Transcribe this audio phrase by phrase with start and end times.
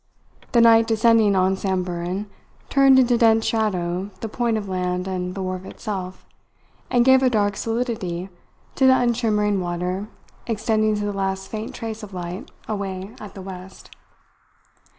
[0.53, 2.27] The night descending on Samburan
[2.69, 6.25] turned into dense shadow the point of land and the wharf itself,
[6.89, 8.27] and gave a dark solidity
[8.73, 10.07] to the unshimmering water
[10.47, 13.95] extending to the last faint trace of light away to the west.